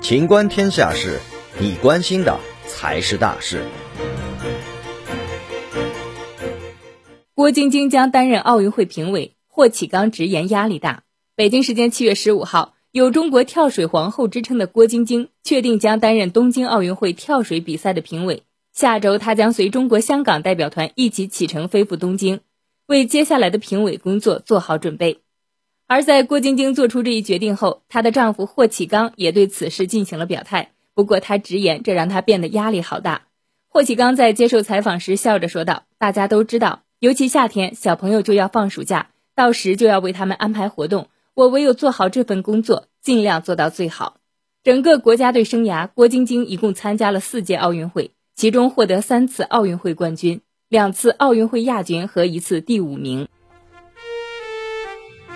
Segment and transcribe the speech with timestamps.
[0.00, 1.18] 情观天下事，
[1.60, 3.62] 你关心的才是大事。
[7.34, 11.02] 郭晶晶将担任奥运会评委，霍启刚直言压力大。
[11.36, 18.44] 北京时间七月十五号，有中国跳水皇后之称的郭晶晶确定将担任东京奥运会跳水比赛的评委。
[18.72, 22.40] 下周，她将随中国香港代表团一起启程飞赴东京，
[22.86, 25.20] 为接下来的评委工作做好准备。
[25.88, 30.70] 而在郭晶晶做出这一决定后，她的丈夫霍启刚也对此事进行了表态。
[30.94, 33.22] 不过，他直言这让他变得压力好大。
[33.68, 41.08] 霍启刚在接受采访时笑着说道：“大家都知道。”尤其夏天，小朋友就要放暑假，到时就要为他们安排活动。
[41.34, 44.16] 我唯有做好这份工作，尽量做到最好。
[44.64, 53.28] 整个国家队生涯，郭晶晶一共参加了四届奥运会，其中获得三次奥运会冠军、两次奥运会亚军和一次第五名。